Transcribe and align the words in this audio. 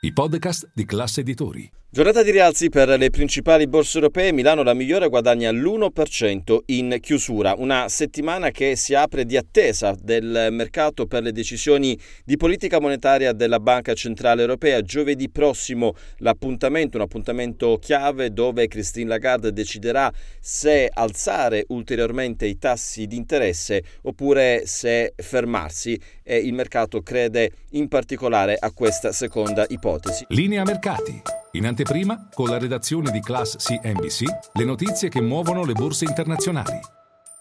i 0.00 0.12
podcast 0.12 0.70
di 0.72 0.84
classe 0.84 1.22
editori. 1.22 1.68
Giornata 1.90 2.22
di 2.22 2.30
rialzi 2.30 2.68
per 2.68 2.86
le 2.86 3.08
principali 3.08 3.66
borse 3.66 3.96
europee, 3.96 4.30
Milano 4.30 4.62
la 4.62 4.74
migliore 4.74 5.08
guadagna 5.08 5.50
l'1% 5.50 6.58
in 6.66 6.98
chiusura, 7.00 7.54
una 7.56 7.88
settimana 7.88 8.50
che 8.50 8.76
si 8.76 8.92
apre 8.92 9.24
di 9.24 9.38
attesa 9.38 9.96
del 9.98 10.48
mercato 10.50 11.06
per 11.06 11.22
le 11.22 11.32
decisioni 11.32 11.98
di 12.26 12.36
politica 12.36 12.78
monetaria 12.78 13.32
della 13.32 13.58
Banca 13.58 13.94
Centrale 13.94 14.42
Europea. 14.42 14.82
Giovedì 14.82 15.30
prossimo 15.30 15.94
l'appuntamento, 16.18 16.98
un 16.98 17.04
appuntamento 17.04 17.78
chiave 17.80 18.34
dove 18.34 18.68
Christine 18.68 19.08
Lagarde 19.08 19.50
deciderà 19.54 20.12
se 20.38 20.90
alzare 20.92 21.64
ulteriormente 21.68 22.44
i 22.44 22.58
tassi 22.58 23.06
di 23.06 23.16
interesse 23.16 23.82
oppure 24.02 24.66
se 24.66 25.14
fermarsi 25.16 25.98
e 26.22 26.36
il 26.36 26.52
mercato 26.52 27.00
crede 27.00 27.50
in 27.70 27.88
particolare 27.88 28.56
a 28.60 28.70
questa 28.72 29.10
seconda 29.10 29.64
ipotesi. 29.70 29.87
Linea 30.28 30.64
mercati. 30.64 31.22
In 31.52 31.66
anteprima, 31.66 32.28
con 32.34 32.50
la 32.50 32.58
redazione 32.58 33.10
di 33.10 33.20
Class 33.20 33.56
CNBC, 33.56 34.22
le 34.52 34.64
notizie 34.64 35.08
che 35.08 35.22
muovono 35.22 35.64
le 35.64 35.72
borse 35.72 36.04
internazionali. 36.04 36.78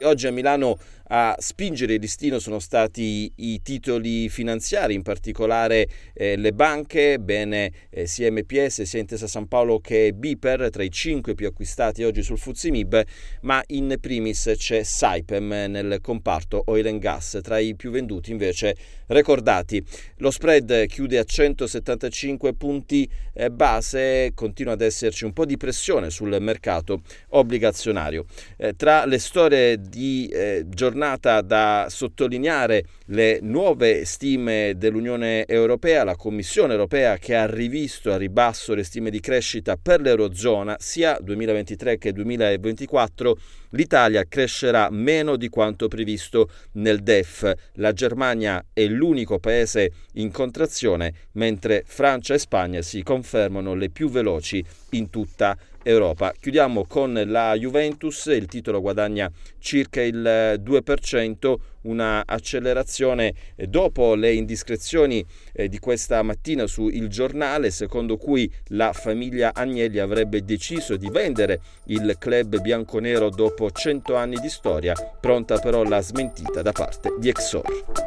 Oggi 0.03 0.27
a 0.27 0.31
Milano 0.31 0.77
a 1.09 1.35
spingere 1.39 1.93
il 1.93 2.01
listino 2.01 2.39
sono 2.39 2.59
stati 2.59 3.31
i 3.35 3.61
titoli 3.61 4.29
finanziari, 4.29 4.93
in 4.93 5.03
particolare 5.03 5.87
eh, 6.13 6.35
le 6.35 6.53
banche, 6.53 7.19
bene 7.19 7.71
eh, 7.89 8.07
sia 8.07 8.31
MPS 8.31 8.81
sia 8.81 8.99
Intesa 8.99 9.27
San 9.27 9.47
Paolo 9.47 9.79
che 9.79 10.13
Biper, 10.13 10.69
tra 10.69 10.83
i 10.83 10.91
cinque 10.91 11.35
più 11.35 11.47
acquistati 11.47 12.03
oggi 12.03 12.23
sul 12.23 12.37
Fuzimib, 12.37 13.03
ma 13.41 13.63
in 13.67 13.95
primis 14.01 14.53
c'è 14.55 14.83
Saipem 14.83 15.47
nel 15.47 15.99
comparto 16.01 16.63
oil 16.67 16.87
and 16.87 16.99
gas, 16.99 17.39
tra 17.41 17.59
i 17.59 17.75
più 17.75 17.91
venduti 17.91 18.31
invece 18.31 18.75
recordati. 19.07 19.83
Lo 20.17 20.31
spread 20.31 20.85
chiude 20.87 21.17
a 21.17 21.23
175 21.23 22.53
punti 22.53 23.09
eh, 23.33 23.49
base, 23.49 24.31
continua 24.33 24.73
ad 24.73 24.81
esserci 24.81 25.25
un 25.25 25.33
po' 25.33 25.45
di 25.45 25.57
pressione 25.57 26.09
sul 26.09 26.35
mercato 26.39 27.01
obbligazionario. 27.29 28.25
Eh, 28.57 28.75
tra 28.75 29.05
le 29.05 29.19
storie 29.19 29.79
di 29.79 30.27
eh, 30.27 30.63
giornata 30.97 31.41
da 31.41 31.85
sottolineare 31.89 32.83
le 33.09 33.37
nuove 33.43 34.03
stime 34.03 34.73
dell'Unione 34.77 35.45
Europea, 35.45 36.03
la 36.03 36.15
Commissione 36.15 36.73
Europea 36.73 37.17
che 37.17 37.35
ha 37.35 37.45
rivisto 37.45 38.11
a 38.11 38.17
ribasso 38.17 38.73
le 38.73 38.83
stime 38.83 39.11
di 39.11 39.19
crescita 39.19 39.77
per 39.77 40.01
l'Eurozona 40.01 40.75
sia 40.79 41.19
2023 41.21 41.99
che 41.99 42.11
2024, 42.13 43.37
l'Italia 43.71 44.23
crescerà 44.27 44.89
meno 44.89 45.35
di 45.35 45.49
quanto 45.49 45.87
previsto 45.87 46.49
nel 46.73 47.03
DEF. 47.03 47.53
La 47.73 47.93
Germania 47.93 48.65
è 48.73 48.85
l'unico 48.85 49.37
paese 49.37 49.91
in 50.13 50.31
contrazione, 50.31 51.13
mentre 51.33 51.83
Francia 51.85 52.33
e 52.33 52.39
Spagna 52.39 52.81
si 52.81 53.03
confermano 53.03 53.75
le 53.75 53.91
più 53.91 54.09
veloci 54.09 54.65
in 54.91 55.11
tutta 55.11 55.55
Europa. 55.87 56.33
Chiudiamo 56.37 56.85
con 56.85 57.21
la 57.25 57.53
Juventus, 57.55 58.25
il 58.25 58.45
titolo 58.45 58.81
guadagna 58.81 59.31
circa 59.57 60.01
il 60.01 60.59
2%, 60.61 61.55
una 61.83 62.23
accelerazione 62.25 63.33
dopo 63.67 64.15
le 64.15 64.33
indiscrezioni 64.33 65.25
eh, 65.53 65.69
di 65.69 65.79
questa 65.79 66.21
mattina 66.23 66.67
su 66.67 66.87
Il 66.87 67.07
Giornale, 67.07 67.71
secondo 67.71 68.17
cui 68.17 68.51
la 68.67 68.91
famiglia 68.91 69.53
Agnelli 69.53 69.99
avrebbe 69.99 70.43
deciso 70.43 70.97
di 70.97 71.09
vendere 71.09 71.61
il 71.85 72.17
club 72.19 72.59
bianconero 72.59 73.29
dopo 73.29 73.71
100 73.71 74.15
anni 74.15 74.37
di 74.39 74.49
storia, 74.49 74.93
pronta 75.21 75.57
però 75.59 75.83
la 75.83 76.01
smentita 76.01 76.61
da 76.61 76.73
parte 76.73 77.13
di 77.17 77.29
Exor. 77.29 78.06